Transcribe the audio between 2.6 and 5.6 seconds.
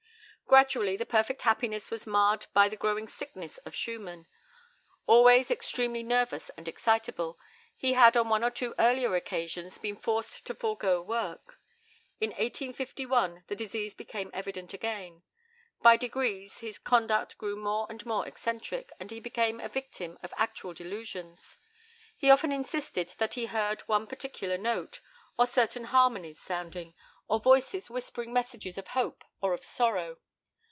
the growing sickness of Schumann. Always